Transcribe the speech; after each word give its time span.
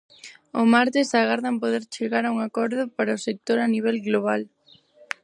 O 0.59 0.61
martes 0.73 1.09
agardan 1.21 1.55
poder 1.63 1.83
chegar 1.95 2.23
a 2.25 2.33
un 2.35 2.39
acordo 2.47 2.81
para 2.97 3.17
o 3.17 3.23
sector 3.27 3.57
a 3.61 3.71
nivel 3.75 3.97
global. 4.07 4.41